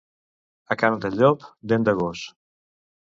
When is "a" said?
0.75-0.77